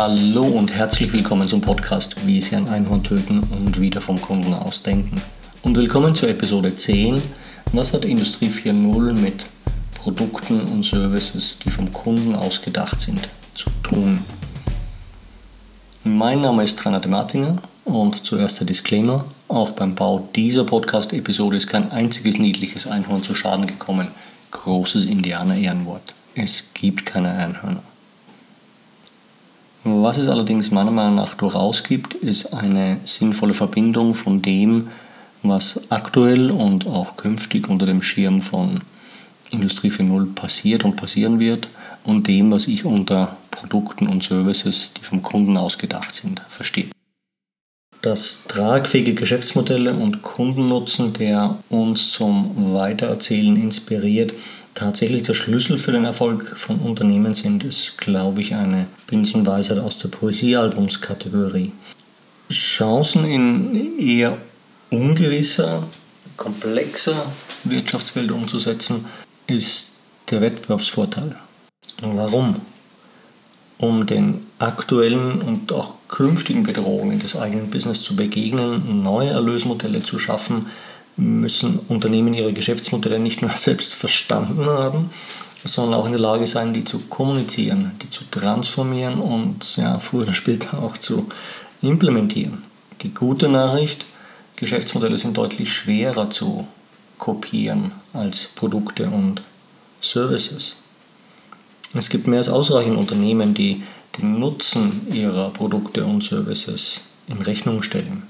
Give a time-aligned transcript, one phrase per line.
[0.00, 4.54] Hallo und herzlich willkommen zum Podcast Wie Sie ein Einhorn töten und wieder vom Kunden
[4.54, 5.20] ausdenken.
[5.62, 7.20] Und willkommen zur Episode 10.
[7.72, 9.50] Was hat Industrie 4.0 mit
[9.96, 14.20] Produkten und Services, die vom Kunden ausgedacht sind, zu tun?
[16.04, 19.24] Mein Name ist de Martinger und zuerst der Disclaimer.
[19.48, 24.06] Auch beim Bau dieser Podcast-Episode ist kein einziges niedliches Einhorn zu Schaden gekommen.
[24.52, 26.14] Großes Indianer-Ehrenwort.
[26.36, 27.82] Es gibt keine Einhörner.
[29.90, 34.88] Was es allerdings meiner Meinung nach durchaus gibt, ist eine sinnvolle Verbindung von dem,
[35.42, 38.82] was aktuell und auch künftig unter dem Schirm von
[39.50, 41.68] Industrie 4.0 passiert und passieren wird
[42.04, 46.90] und dem, was ich unter Produkten und Services, die vom Kunden ausgedacht sind, verstehe.
[48.02, 54.32] Das tragfähige Geschäftsmodelle und Kundennutzen, der uns zum Weitererzählen inspiriert,
[54.78, 59.98] tatsächlich der Schlüssel für den Erfolg von Unternehmen sind, ist, glaube ich, eine Binsenweisheit aus
[59.98, 61.72] der Poesiealbumskategorie.
[62.50, 64.38] Chancen in eher
[64.90, 65.82] ungewisser,
[66.36, 67.26] komplexer
[67.64, 69.06] Wirtschaftswelt umzusetzen,
[69.48, 69.96] ist
[70.30, 71.34] der Wettbewerbsvorteil.
[72.00, 72.56] Warum?
[73.78, 80.18] Um den aktuellen und auch künftigen Bedrohungen des eigenen Business zu begegnen, neue Erlösmodelle zu
[80.18, 80.66] schaffen,
[81.18, 85.10] müssen Unternehmen ihre Geschäftsmodelle nicht nur selbst verstanden haben,
[85.64, 90.22] sondern auch in der Lage sein, die zu kommunizieren, die zu transformieren und ja, früher
[90.22, 91.28] oder später auch zu
[91.82, 92.62] implementieren.
[93.02, 94.06] Die gute Nachricht,
[94.56, 96.66] Geschäftsmodelle sind deutlich schwerer zu
[97.18, 99.42] kopieren als Produkte und
[100.00, 100.76] Services.
[101.94, 103.82] Es gibt mehr als ausreichend Unternehmen, die
[104.18, 108.24] den Nutzen ihrer Produkte und Services in Rechnung stellen.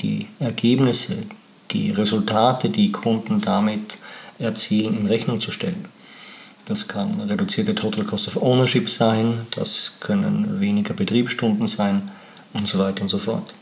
[0.00, 1.24] Die Ergebnisse,
[1.72, 3.98] die Resultate, die Kunden damit
[4.38, 5.86] erzielen, in Rechnung zu stellen.
[6.64, 12.10] Das kann reduzierte Total Cost of Ownership sein, das können weniger Betriebsstunden sein
[12.52, 13.54] und so weiter und so fort.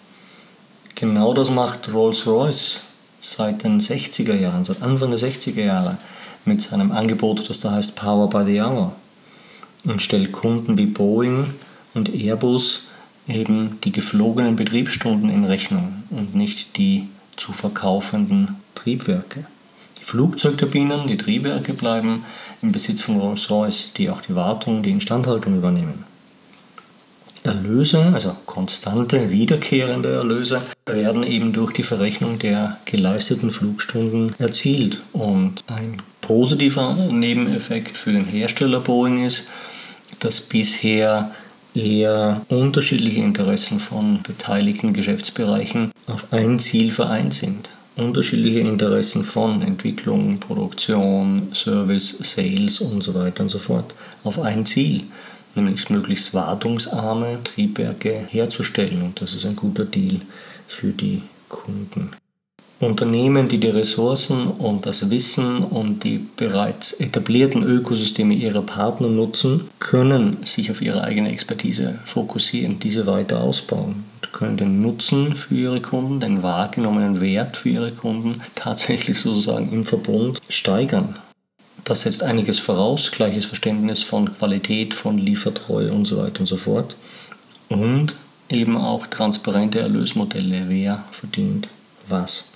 [0.94, 2.80] Genau das macht Rolls-Royce
[3.22, 5.96] seit den 60er Jahren, seit Anfang der 60er Jahre
[6.44, 8.92] mit seinem Angebot, das da heißt Power by the Hour
[9.84, 11.46] und stellt Kunden wie Boeing
[11.94, 12.88] und Airbus
[13.26, 17.08] eben die geflogenen Betriebsstunden in Rechnung und nicht die
[17.40, 19.46] zu verkaufenden Triebwerke.
[19.98, 22.24] Die Flugzeugturbinen, die Triebwerke bleiben
[22.62, 26.04] im Besitz von Rolls-Royce, die auch die Wartung, die Instandhaltung übernehmen.
[27.42, 35.00] Erlöse, also konstante, wiederkehrende Erlöse, werden eben durch die Verrechnung der geleisteten Flugstunden erzielt.
[35.14, 39.50] Und ein positiver Nebeneffekt für den Hersteller Boeing ist,
[40.18, 41.30] dass bisher
[41.74, 47.70] eher unterschiedliche Interessen von beteiligten Geschäftsbereichen auf ein Ziel vereint sind.
[47.96, 53.94] Unterschiedliche Interessen von Entwicklung, Produktion, Service, Sales und so weiter und so fort
[54.24, 55.02] auf ein Ziel,
[55.54, 59.02] nämlich möglichst wartungsarme Triebwerke herzustellen.
[59.02, 60.20] Und das ist ein guter Deal
[60.66, 62.10] für die Kunden.
[62.80, 69.68] Unternehmen, die die Ressourcen und das Wissen und die bereits etablierten Ökosysteme ihrer Partner nutzen,
[69.80, 75.54] können sich auf ihre eigene Expertise fokussieren, diese weiter ausbauen und können den Nutzen für
[75.54, 81.16] ihre Kunden, den wahrgenommenen Wert für ihre Kunden tatsächlich sozusagen im Verbund steigern.
[81.84, 86.56] Das setzt einiges voraus, gleiches Verständnis von Qualität, von Liefertreue und so weiter und so
[86.56, 86.96] fort.
[87.68, 88.14] Und
[88.48, 91.68] eben auch transparente Erlösmodelle, wer verdient
[92.08, 92.49] was.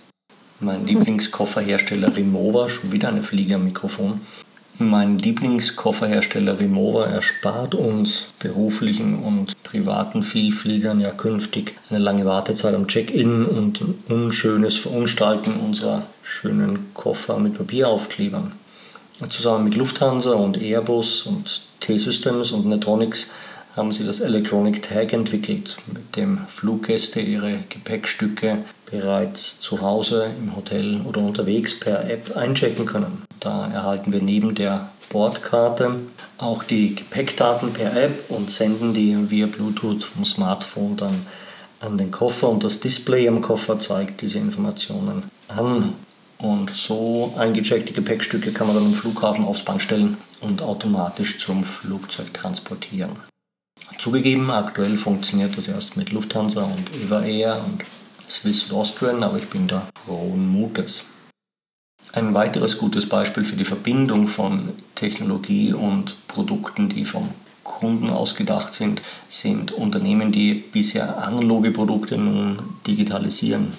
[0.61, 4.21] Mein Lieblingskofferhersteller Rimowa, schon wieder eine Fliege am Mikrofon.
[4.79, 12.87] Mein Lieblingskofferhersteller Rimowa erspart uns beruflichen und privaten Vielfliegern ja künftig eine lange Wartezeit am
[12.87, 18.53] Check-in und unschönes Verunstalten unserer schönen Koffer mit Papieraufklebern.
[19.29, 23.31] Zusammen mit Lufthansa und Airbus und T-Systems und Netronics
[23.77, 28.59] haben sie das Electronic Tag entwickelt, mit dem Fluggäste ihre Gepäckstücke
[28.91, 33.23] bereits zu Hause, im Hotel oder unterwegs per App einchecken können.
[33.41, 35.97] Da erhalten wir neben der Bordkarte
[36.39, 41.27] auch die Gepäckdaten per App und senden die via Bluetooth vom Smartphone dann
[41.81, 45.93] an den Koffer und das Display am Koffer zeigt diese Informationen an.
[46.39, 51.65] Und so eingecheckte Gepäckstücke kann man dann im Flughafen aufs Band stellen und automatisch zum
[51.65, 53.11] Flugzeug transportieren.
[54.05, 57.83] Zugegeben, aktuell funktioniert das erst mit Lufthansa und Eva Air und
[58.29, 61.07] Swiss und Austrian, aber ich bin da frohen Mutes.
[62.13, 67.31] Ein weiteres gutes Beispiel für die Verbindung von Technologie und Produkten, die vom
[67.63, 73.73] Kunden ausgedacht sind, sind Unternehmen, die bisher analoge Produkte nun digitalisieren.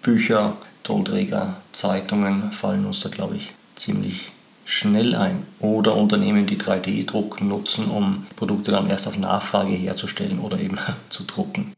[0.00, 4.30] Bücher, Tonträger, Zeitungen fallen uns da, glaube ich, ziemlich
[4.64, 10.58] schnell ein oder Unternehmen, die 3D-Druck nutzen, um Produkte dann erst auf Nachfrage herzustellen oder
[10.58, 10.78] eben
[11.10, 11.72] zu drucken.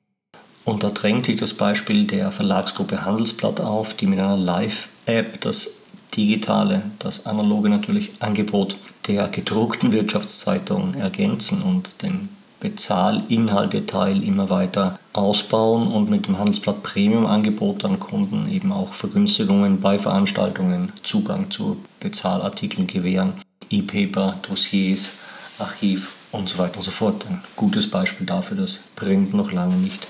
[0.65, 5.83] Und da drängt sich das Beispiel der Verlagsgruppe Handelsblatt auf, die mit einer Live-App das
[6.17, 8.77] digitale, das analoge natürlich Angebot
[9.09, 12.31] der gedruckten Wirtschaftszeitung ergänzen und den
[12.65, 19.83] Bezahlinhalteteil immer weiter ausbauen und mit dem Handelsblatt Premium Angebot an Kunden eben auch Vergünstigungen
[19.83, 23.35] bei Veranstaltungen, Zugang zu Bezahlartikeln gewähren,
[23.69, 25.19] E-Paper, Dossiers,
[25.59, 27.27] Archiv und so weiter und so fort.
[27.29, 30.07] Ein gutes Beispiel dafür, dass Print noch lange nicht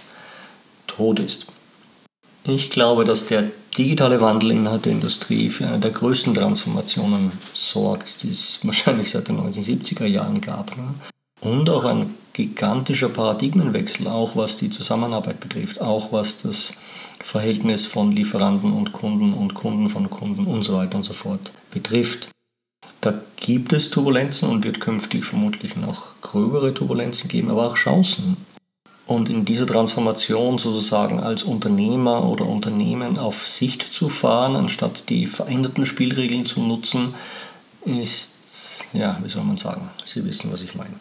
[0.86, 1.46] tot ist.
[2.46, 8.22] Ich glaube, dass der digitale Wandel innerhalb der Industrie für eine der größten Transformationen sorgt,
[8.22, 10.70] die es wahrscheinlich seit den 1970er Jahren gab.
[11.44, 16.74] Und auch ein gigantischer Paradigmenwechsel, auch was die Zusammenarbeit betrifft, auch was das
[17.22, 21.52] Verhältnis von Lieferanten und Kunden und Kunden von Kunden und so weiter und so fort
[21.70, 22.28] betrifft.
[23.02, 28.38] Da gibt es Turbulenzen und wird künftig vermutlich noch gröbere Turbulenzen geben, aber auch Chancen.
[29.06, 35.26] Und in dieser Transformation sozusagen als Unternehmer oder Unternehmen auf Sicht zu fahren, anstatt die
[35.26, 37.14] veränderten Spielregeln zu nutzen,
[37.84, 40.94] ist, ja, wie soll man sagen, Sie wissen, was ich meine.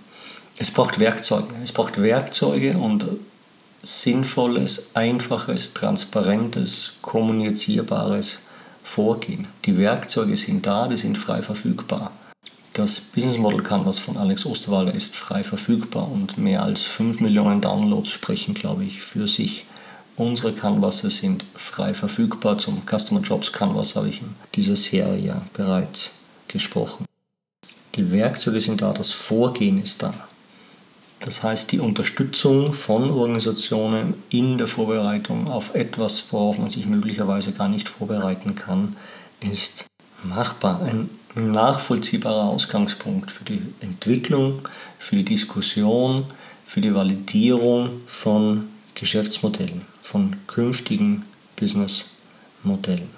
[0.57, 1.53] Es braucht Werkzeuge.
[1.63, 3.05] Es braucht Werkzeuge und
[3.81, 8.41] sinnvolles, einfaches, transparentes, kommunizierbares
[8.83, 9.47] Vorgehen.
[9.65, 12.11] Die Werkzeuge sind da, die sind frei verfügbar.
[12.73, 17.61] Das Business Model Canvas von Alex Osterwalder ist frei verfügbar und mehr als 5 Millionen
[17.61, 19.65] Downloads sprechen, glaube ich, für sich.
[20.15, 22.57] Unsere Canvases sind frei verfügbar.
[22.57, 26.15] Zum Customer Jobs Canvas habe ich in dieser Serie bereits
[26.47, 27.05] gesprochen.
[27.95, 30.13] Die Werkzeuge sind da, das Vorgehen ist da.
[31.25, 37.53] Das heißt, die Unterstützung von Organisationen in der Vorbereitung auf etwas, worauf man sich möglicherweise
[37.53, 38.97] gar nicht vorbereiten kann,
[39.39, 39.85] ist
[40.23, 40.81] machbar.
[40.81, 44.67] Ein nachvollziehbarer Ausgangspunkt für die Entwicklung,
[44.99, 46.25] für die Diskussion,
[46.65, 51.23] für die Validierung von Geschäftsmodellen, von künftigen
[51.55, 53.09] Businessmodellen.